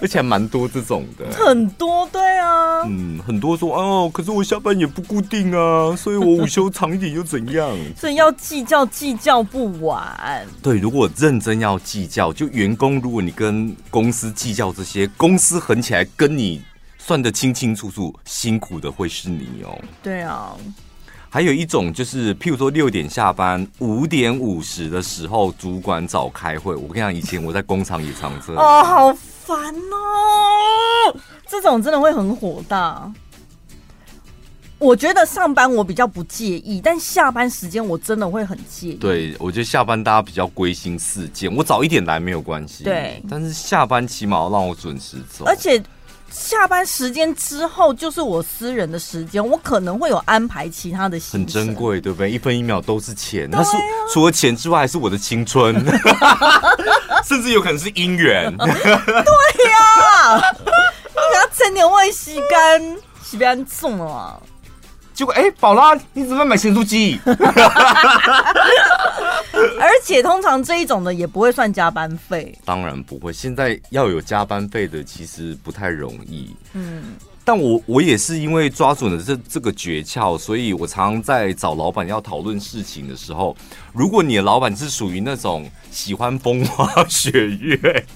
[0.00, 7.76] 而且还蛮多这种的，很多对啊，嗯，很多说哦，可是我下班也不固定啊，所以我午休长一点又怎样？
[7.96, 10.46] 所以要计较计较不完。
[10.62, 16.62] 对，如果认真要计较，就员工，如果你跟公司计较这些，公司狠起来跟你
[16.98, 19.78] 算得清清楚楚，辛苦的会是你哦。
[20.02, 20.56] 对啊。
[21.32, 26.74] 还有一种就是，譬如说六点下班，五点五十的时候，主管找开会。
[26.74, 28.60] 我跟你讲，以前我在工厂也常这样。
[28.60, 29.18] 哦，好
[29.50, 31.16] 烦哦！
[31.48, 33.12] 这种真的会很火大。
[34.78, 38.94] 我觉得上班我比较不介意，但下班时间我真的会很介意。
[38.94, 42.84] 对，我觉得下班大家比较归心似箭，我早一点来没有关系。
[42.84, 45.82] 对，但是下班起码要让我准时走，而且。
[46.30, 52.30] 下班时间之后就是我私人的时间，我可能会有安排其他的行程，很珍贵，对不对？
[52.30, 53.76] 一分一秒都是钱，那、啊、是
[54.12, 55.74] 除了钱之外，还是我的青春，
[57.26, 58.54] 甚至有可能是姻缘。
[58.56, 59.76] 对呀、
[60.24, 64.36] 啊，你要趁点未洗干，洗干送了嘛。
[65.12, 67.20] 结果哎，宝拉，你怎么买咸酥鸡？
[69.80, 73.32] 而且通常这一种的也不会算加班费，当然不会。
[73.32, 76.54] 现在要有加班费的其实不太容易。
[76.74, 83.56] 嗯，但我我也是因为抓准了这这个诀窍，所以我常常在找老板要讨论事情的时候，
[83.92, 88.06] 如果你的老板是属于那种喜欢风花雪月。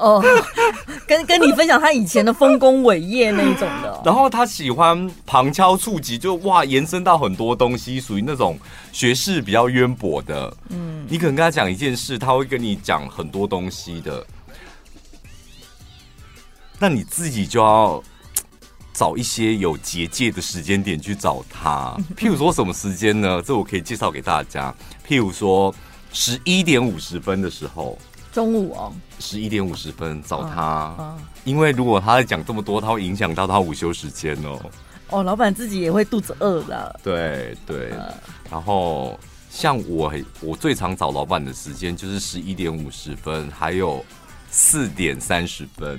[0.00, 0.24] 哦，
[1.06, 8.58] 跟跟你分享他以前的丰功伟业那种的，哦，然后他喜欢旁敲触击，就哇延伸到很多东西，属于那种
[8.92, 10.56] 学识比较渊博的。
[10.70, 14.26] 嗯，你可能跟他讲一件事，他会跟你讲很多东西的。
[16.78, 18.02] 那你自己就要
[18.94, 21.94] 找一些有结界的时间点去找他。
[22.16, 23.42] 譬如说什么时间呢？
[23.42, 24.74] 这我可以介绍给大家。
[25.06, 25.74] 譬如说
[26.10, 27.98] 十一点五十分的时候。
[28.32, 34.58] 中午哦，十一点五十分找他，因为如果他在讲这么多，他会影响到他午休时间哦。
[35.08, 37.00] 哦，老板自己也会肚子饿的。
[37.02, 37.90] 对对，
[38.48, 39.18] 然后
[39.50, 44.04] 像我，我最常找老板的时间就是十一点五十分，还有
[44.50, 45.98] 四点三十分。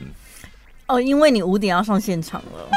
[0.88, 2.70] 哦，因为你五点要上现场了，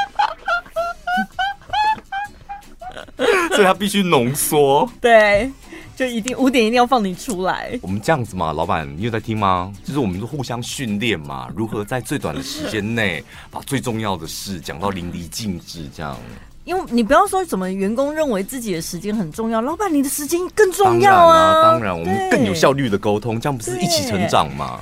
[3.55, 4.91] 所以他必须浓缩。
[5.01, 5.49] 对。
[5.97, 7.79] 就一定五点一定要放你出来。
[7.83, 9.73] 我们这样子嘛，老板，你有在听吗？
[9.85, 16.17] 就是我们互相训练嘛，如何在最短的时间内把最重要的事讲到淋漓尽致，这样。
[16.65, 21.63] 因为你不要说什么员工认为自己的时间很重要，老板你的时间更重要啊！
[21.63, 24.81] 当然啊，当然，我们更有效率的沟通，这样不是一起成长吗？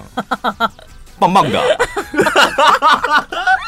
[1.18, 1.61] 棒棒的。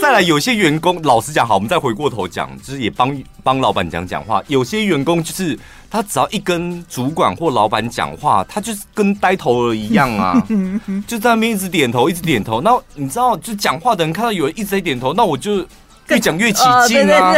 [0.00, 4.42] 再来，有些员工老实讲，好，我们再回过头讲，就是也帮帮老板讲讲话。
[4.46, 5.58] 有些员工就是
[5.90, 10.40] 他只要一跟主管或老板讲话，他就是跟呆头鹅一样啊，
[11.06, 12.60] 就在那边一直点头，一直点头。
[12.60, 15.66] 那你知道，就讲话的人看到有人一直在点头，那我就
[16.08, 17.34] 越讲越起劲啊。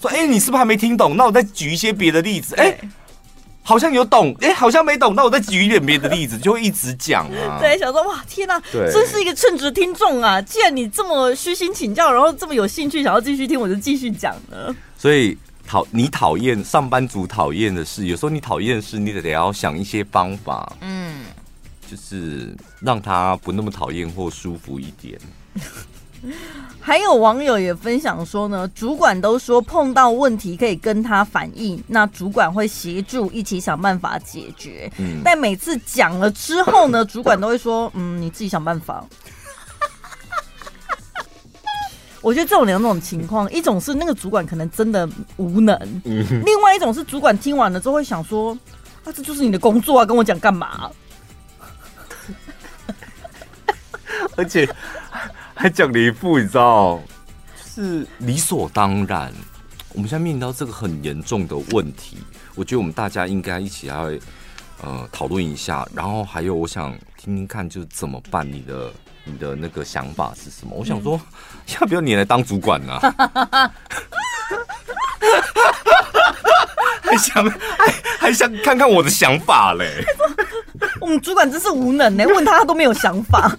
[0.00, 1.16] 说，哎，你是不是还没听懂？
[1.16, 2.54] 那我再举一些别的例子。
[2.56, 2.76] 哎。
[3.68, 7.58] 好像有懂，哎、欸，好像没懂，那我再举一点别的例子，就会一直讲啊。
[7.60, 10.40] 对，想说哇，天哪、啊，真是一个称职听众啊！
[10.40, 14.74] 既然你这么虚心请教，然后这么有兴趣想要继续听，我就继续讲了。
[14.96, 21.26] 所以讨你讨厌上班族讨厌的事，有时候你讨厌的事，你得得要想一些方法，嗯，
[21.90, 25.20] 就是让他不那么讨厌或舒服一点。
[26.80, 34.90] 还有网友也分享说呢，主管都说碰到问题可以跟他反映，那主管会协助一起想办法解决。
[34.98, 39.04] 嗯，但每次讲了之后呢，主管都会说：“嗯，你自己想办法。
[42.22, 48.56] ”我觉得这种两种情况，一种是那个主管可能真的无能，另外一种是主管听完了之后会想说
[49.04, 50.90] ：“啊，这就是你的工作啊，跟我讲干嘛？”
[54.36, 54.68] 而且。
[55.60, 57.00] 还讲了一副，你知道，
[57.56, 59.32] 是理所当然。
[59.92, 62.18] 我们现在面临到这个很严重的问题，
[62.54, 63.96] 我觉得我们大家应该一起来
[64.80, 65.84] 呃讨论一下。
[65.92, 68.46] 然后还有，我想听听看，就怎么办？
[68.48, 68.92] 你的
[69.24, 70.76] 你的那个想法是什么？
[70.76, 71.20] 我想说，
[71.80, 72.96] 要不要你来当主管呢？
[77.02, 80.04] 还想还还想看看我的想法嘞？
[81.00, 83.50] 我们主管真是无能呢，问他他都没有想法。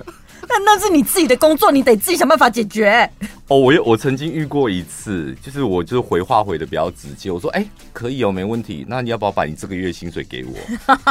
[0.52, 3.08] 但那是你自己的工作，你得自己想办法解决。
[3.50, 8.84] 哦，我我曾经遇过一次，就是我就是回话回的比较直接，我说：“哎、欸，可以哦，没问题。
[8.88, 10.56] 那你要不要把你这个月薪水给我？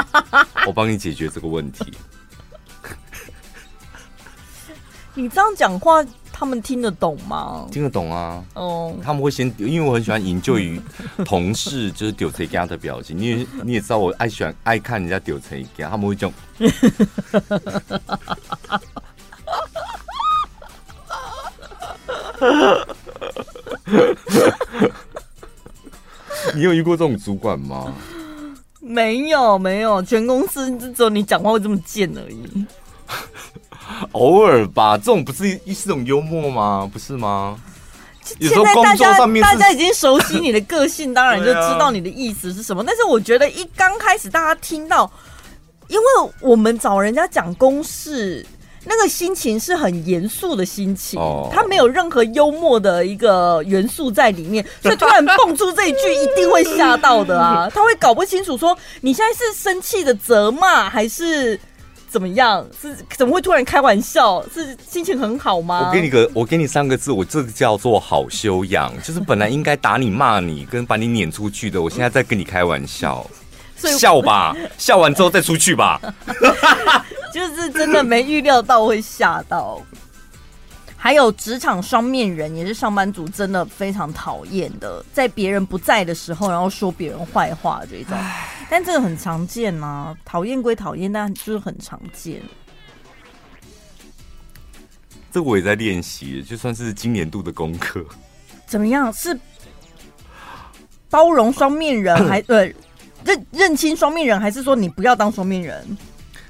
[0.66, 1.84] 我帮你解决这个问题。
[5.14, 7.66] ”你这样讲话，他们听得懂吗？
[7.70, 8.44] 听得懂啊。
[8.54, 10.80] 哦，他们会先，因为我很喜欢营救于
[11.24, 16.34] 同事就是丢谁家的表情，你也你也知道我爱喜欢爱看人家丢谁家，他们会这样。
[26.54, 27.92] 你有遇过这种主管吗？
[28.80, 32.66] 没有，没有，全公司只有你讲话会这么贱而已。
[34.12, 36.88] 偶尔吧，这种不是一是种幽默吗？
[36.92, 37.58] 不是吗？
[38.38, 42.84] 有时候工作上面大家已经熟悉你的个性，当然就 知道你的意思是什么。
[42.86, 45.10] 但是我觉得一刚开始大家听到，
[45.88, 46.04] 因为
[46.40, 48.44] 我们找人家讲公事。
[48.88, 51.20] 那个心情是很严肃的心情，
[51.52, 57.68] 他没有任何幽默的一个元素在里面， 所以突然蹦出这一句，一定会吓到的啊！
[57.74, 61.60] 他会搞不清楚，说你现在是生气的责骂，还是
[62.08, 62.66] 怎么样？
[62.80, 64.42] 是怎么会突然开玩笑？
[64.52, 65.88] 是心情很好吗？
[65.88, 73.26] 我给你个，我给你三个字，我这个叫做好修养，就是本来应该打你、骂你，跟把你撵出去的，我现在在跟你开玩笑。
[73.78, 76.00] 笑吧，笑完之后再出去吧。
[77.32, 79.80] 就是真的没预料到会吓到。
[81.00, 88.18] 还有职场双面人，也是上班族真的非常讨厌的，在别人不在的时候，然后说别人坏话这种。
[88.68, 92.42] 但这个很常见啊，讨厌归讨厌，但就是很常见。
[95.30, 98.04] 这我也在练习，就算是今年度的功课。
[98.66, 99.12] 怎么样？
[99.12, 99.38] 是
[101.08, 102.74] 包容双面人，还 对？
[103.24, 105.84] 认认清双面人，还是说你不要当双面人？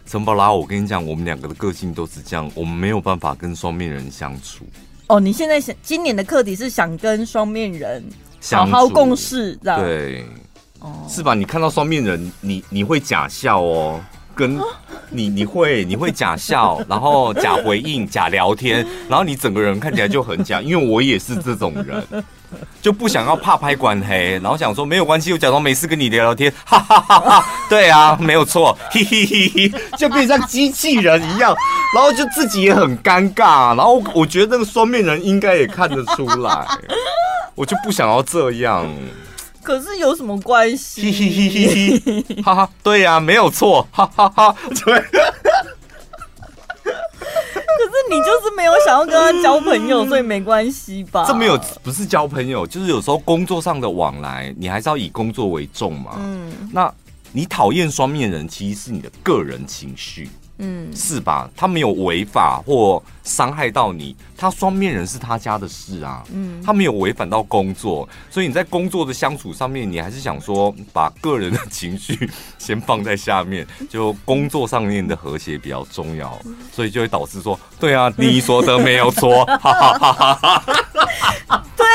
[0.06, 4.64] 陈宝拉，我跟你讲，我们两个的个性都是这样，我们没有办法跟双面人相处。
[5.08, 8.02] 哦，你现在想今年的课题是想跟双面人
[8.52, 10.24] 好好共事，这样对？
[10.80, 11.34] 哦，是吧？
[11.34, 14.00] 你看到双面人，你你会假笑哦，
[14.38, 14.56] 跟
[15.10, 22.24] 你你会你会假笑，然后假回应、假聊天，然后你整个人看起来就很假，因为我也是这种人。
[22.80, 27.44] 就不想要怕拍管黑，然后想说没有关系，我假装没事跟你聊聊天，哈哈哈哈！
[27.68, 31.54] 对啊，没有错，嘿嘿嘿，就变像机器人一样，
[31.94, 36.66] 然后就自己也很尴尬，然后我觉得那个双面人应该也看得出来，
[37.54, 38.86] 我就不想要这样。
[39.68, 41.02] 可是有什么关系？
[41.02, 41.50] 嘿嘿嘿
[42.00, 44.98] 嘿嘿，哈哈，对呀，没有错，哈哈哈，对。
[46.80, 51.26] 可是你就是没有想要跟他交朋友，所以没关系吧？
[51.28, 56.12] 这没有，不是交朋友，就是有时候工作上的往来，你还是要以工作为重嘛。
[56.18, 56.90] 嗯，那
[57.32, 60.30] 你讨厌双面人，其实是你的个人情绪。
[60.60, 61.50] 嗯，是吧？
[61.54, 76.36] 他没有违法或伤害到你，他双面人是他家的事啊，嗯，他没有违反到工作，所以你在工作的相处上面，你还是想说把个人的情绪先放在下面， 就工作上面的和谐比较重要，
[76.72, 80.64] 所以就会导致说，对啊，你说的没有错，哈哈哈哈哈
[81.46, 81.86] 哈，对。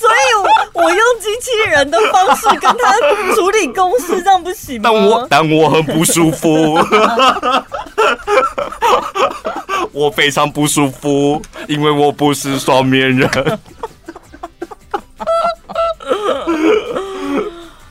[0.00, 4.88] 所以我，我我用机器人的方式跟他处理公事，这样不行吗？
[4.90, 6.48] 但我但我很不舒服，
[9.92, 13.28] 我非常不舒服，因为我不是双面人。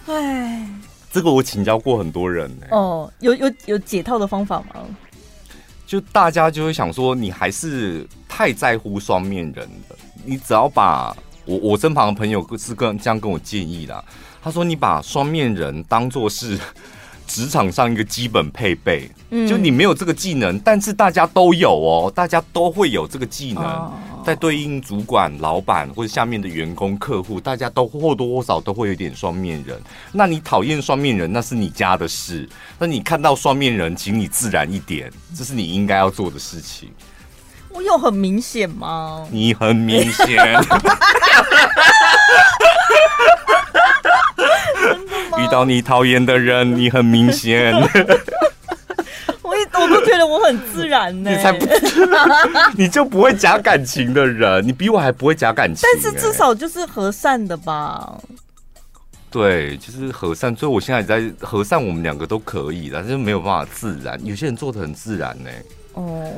[0.06, 0.70] 哎，
[1.12, 2.68] 这个我请教过很多人呢。
[2.72, 4.86] 哦，有有有解套的方法吗？
[5.86, 9.96] 就大家就会想说，你还是太在乎双面人了。
[10.24, 11.16] 你只要把。
[11.46, 14.04] 我我身旁的朋友是跟这样跟我建议啦，
[14.44, 16.60] 他说，你把双面人当做是
[17.28, 23.92] 职场上一个基本配备，嗯，就你没有这个技能，但是大家都有哦，大家都会有这个技能，
[24.26, 29.80] 在对应主管、老板或者下面的员工、客户，大家都或多或少都会有点双面人。
[30.12, 32.48] 那你讨厌双面人，那是你家的事。
[32.80, 36.90] 那你看到双面人，请你自然一点，这是你应该要做的事情。
[37.70, 39.28] 我有很明显吗？
[39.30, 40.60] 你很明显。
[45.38, 47.74] 遇到你讨厌的人，你很明显。
[49.42, 51.32] 我一我都觉得我很自然呢。
[51.32, 51.66] 你才不，
[52.78, 55.88] 你就不会假感情的人，你比我还不会假感情。
[55.92, 58.20] 但是至少就是和善的吧？
[59.30, 60.56] 对，就是和善。
[60.56, 64.20] 所以我现在在和善，我们两个都可以，但是没有办法自然。
[64.26, 65.50] 有些人做的很自然呢。
[65.94, 66.32] 哦。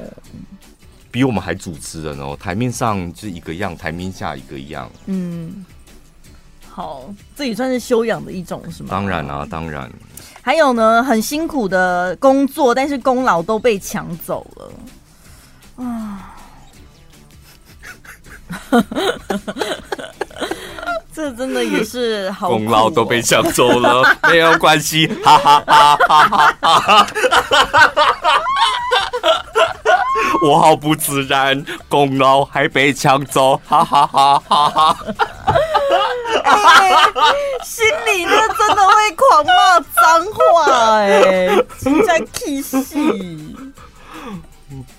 [1.12, 4.88] 比我们还主持人哦，台面上就是一个样，台面下一个样。
[5.08, 5.66] 嗯，
[6.72, 7.04] 好，
[7.36, 8.90] 自己算是修养的一种，是吗？
[8.92, 9.90] 当然啊，当然。
[10.42, 16.36] 还有呢，很辛苦的工作，但是功劳都被抢走了啊！
[21.14, 26.28] 这真的也是好、哦，功劳都被抢走了， 没有关系，哈哈哈哈
[26.62, 27.08] 哈哈！
[30.42, 34.98] 我好不自然，功劳还被抢走，哈哈哈哈哈！
[37.64, 41.50] 心里那真的会狂骂脏话，哎，
[41.82, 42.78] 正在气死。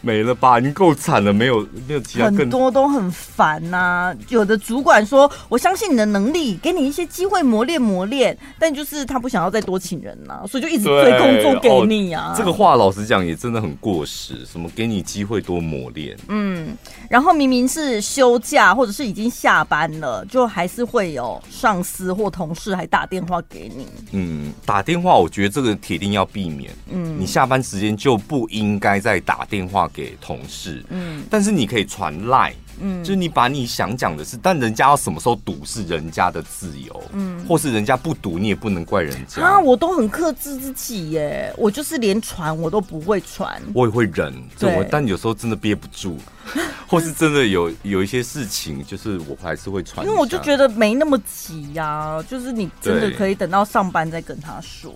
[0.00, 0.58] 没了吧？
[0.58, 4.16] 已经够惨了，没有没有其他很多都很烦呐、啊。
[4.28, 12.32] 有的主管说：“我相信你的能力，给你一些机会磨练磨练。”但就是他不想要再多请人呐、啊，所以就一直推工作给你啊。
[12.32, 14.46] 哦、这个话老实讲也真的很过时。
[14.46, 16.16] 什么给你机会多磨练？
[16.28, 16.76] 嗯，
[17.08, 23.86] 然后明明是休假或者是已经下班了，就还是会有上司或同事还打电话给你。
[24.12, 26.70] 嗯，打电话我觉得这个铁定要避免。
[26.90, 39.42] 嗯，你下班时间就不应该再打电话给同事，嗯，但是你可以传赖，嗯，就是你把你想讲的事，但人家要什么时候读是人家的自由，嗯，或是人家不读你也不能怪人家。
[39.42, 39.58] 啊。
[39.60, 46.16] 我都很克制自己耶，我就是连传我都不会传，我也会忍，对，但有时候真的憋不住，
[46.88, 54.94] 或是真的有有一些事情，就是我还是会传，因为我就觉得没那么急呀、啊，就是你真的可以等到上班再跟他说。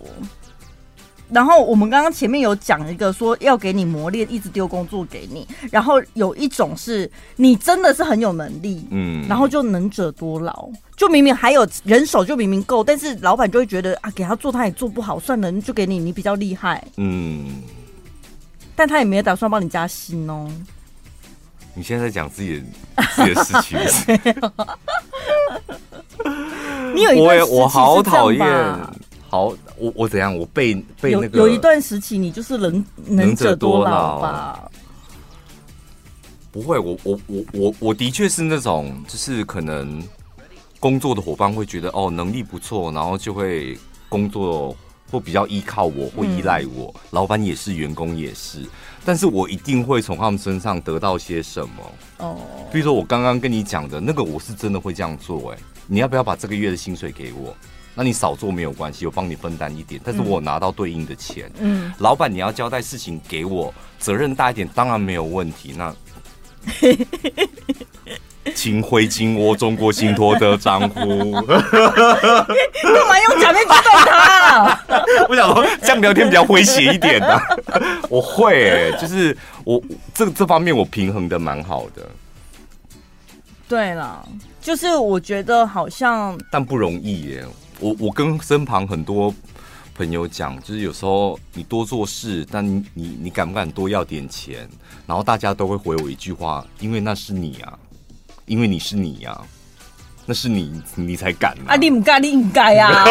[1.31, 5.49] 然后我们刚刚前面有讲一个说要给你磨练，一直丢工作给你。
[5.71, 17.63] 然后有一种是你真的是很有能力，嗯，然后就能者多劳，就明明还有人手就明明够，但是老板就会觉得啊，给他做他也做不好，算了，就给你，你比较厉害，嗯。
[18.77, 20.51] 但他也没有打算帮你加薪哦。
[21.75, 22.63] 你现在在讲自己的
[23.15, 23.77] 自己的事情
[26.95, 27.21] 你有一？
[27.21, 28.45] 我我好讨厌。
[29.35, 30.33] 好，我我怎样？
[30.39, 34.71] 我被被那个有，有一段时期，你就是能能者多劳吧？
[36.53, 40.01] 不会，我我我我我的确是那种，就是可能
[40.79, 43.77] 工作的伙伴会觉得哦，能力不错，然后就会
[44.09, 44.77] 工作
[45.11, 46.95] 或比较依靠我或依赖我。
[46.95, 48.61] 嗯、老板也是，员工也是，
[49.05, 51.75] 但是我一定会从他们身上得到些什么
[52.19, 52.37] 哦。
[52.73, 55.51] 比如说我刚刚跟你讲的那个，我是真的会这样做。
[55.51, 55.59] 哎，
[55.89, 57.53] 你要不要把这个月的薪水给我？
[57.95, 61.51] 那你少做没有关系，我帮你分担一点，但是我拿到对应的钱。
[61.61, 65.73] 嗯，老板，你要交代事情给我，责任大一点，当然没有问题。
[65.77, 65.95] 那，
[68.55, 71.33] 金灰金窝中国信托的账户。
[71.47, 74.81] 干嘛用假面具对他？
[75.31, 77.41] 我想说这样聊天比较诙谐一点的。
[78.11, 79.83] 我会、欸，就是我
[80.13, 82.07] 这这方面我平衡的蛮好的。
[83.69, 84.29] 对了，
[84.61, 87.47] 就是我觉得好像，但不容易耶、欸。
[87.81, 89.35] 我我跟身旁很多
[89.97, 94.69] 朋友讲，就是有时候你多做事，但你你你敢不敢多要点钱？
[95.07, 97.79] 然后大家都会回我一句话，因为那是你啊，
[98.47, 99.47] 因为你是你呀、啊，
[100.27, 101.75] 那是你你才敢啊！
[101.75, 103.05] 啊你唔敢，你唔该啊！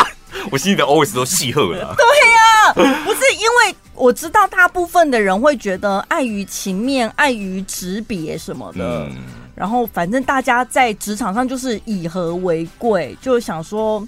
[0.52, 1.94] 我心里的 always 都细喝了。
[1.96, 9.16] 对呀、啊，不是因为我知道大部分的人会觉得碍于情面、碍于职别什么的，嗯、
[9.60, 14.02] 然后反正大家在职场上就是以和为贵，就想说。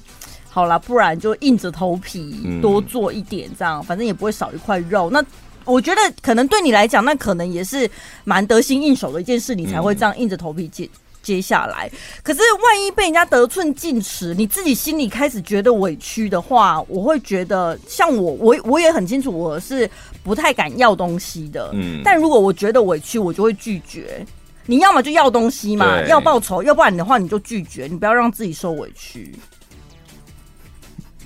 [0.55, 5.09] 好啦，不然就硬着头皮多做一点，这样、嗯、反正也不会少一块肉。
[5.09, 5.25] 那
[5.65, 7.91] 我觉得可能对你来讲，那可能也是
[8.25, 10.87] 蛮得心应手的一件事，你才会这样硬着头皮接
[11.23, 11.91] 接下来。
[12.23, 19.89] 可是万一被人家得寸进尺，你自己心里开始觉得委屈的话，我会觉得像我，我我也很清楚，我是
[20.23, 21.71] 不太敢要东西的。
[21.73, 24.23] 嗯，但如果我觉得委屈，我就会拒绝。
[24.67, 29.35] 你要么就要东西嘛，要报酬，要不然的话你就拒绝，你不要让自己受委屈。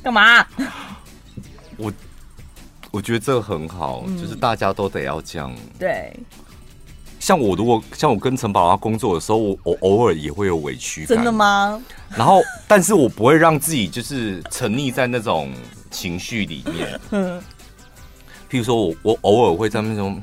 [0.03, 0.47] 干嘛？
[1.77, 1.93] 我
[2.91, 5.55] 我觉得这个很好，嗯、就是大家都得要这样。
[5.79, 6.15] 对，
[7.19, 11.17] 像我如果像我跟陈宝拉工作的时候，我我偶尔也会有委屈感。
[11.17, 11.83] 真的吗？
[12.17, 15.53] 然后，但是我不会让自己就是沉溺在那种
[15.91, 17.01] 情绪里面。
[17.11, 17.43] 嗯。
[18.49, 20.23] 譬如说我我偶尔会在那种，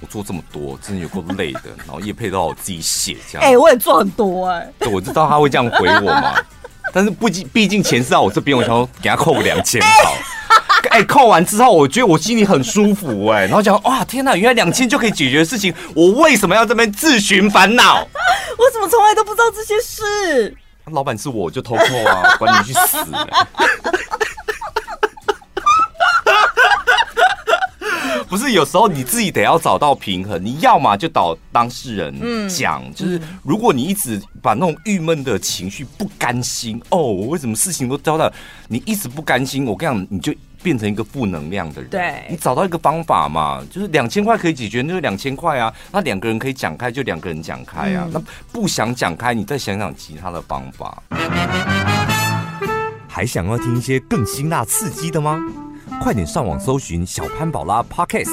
[0.00, 3.46] 我做这么多，真的有够累的，然后业配都要我自己写这样。
[3.46, 4.74] 哎、欸，我也做很多哎、欸。
[4.78, 6.34] 对，我知道他会这样回我嘛。
[6.92, 10.14] 但是不竟毕竟钱是在我这边，我想说给他扣个两千好。
[10.90, 18.06] 哎、欸，扣完之后，我觉得我心里很舒服哎、欸，然后讲哇天哪，原来两千就可以解决的事情，我为什么要这边自寻烦恼？
[18.58, 20.56] 我怎么从来都不知道这些事？
[20.92, 23.26] 老板是我就偷扣啊，管你去死、欸！
[28.34, 30.44] 不是，有时候你自己得要找到平衡。
[30.44, 32.12] 你要么就找当事人
[32.48, 38.28] 讲，嗯、就是如果你一直把那种郁闷的情绪、不甘心哦，我为什么事情都交代，
[38.66, 41.88] 你一直不甘心，我跟你讲，你就变成一个负能量的人。
[41.88, 45.72] 对，你找到一个方法嘛，就是两千块可以解决，那就两千块啊。
[45.92, 48.02] 那两个人可以讲开，就两个人讲开啊。
[48.06, 51.00] 嗯、那不想讲开，你再想想其他的方法。
[53.06, 55.38] 还想要听一些更辛辣刺激的吗？
[56.00, 58.30] 快点上网搜寻小潘宝拉 Podcast，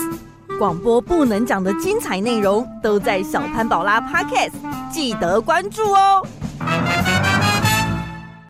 [0.59, 4.51] 广播不能讲的精彩内容都在小潘宝拉 Podcast，
[4.91, 6.26] 记得关注哦。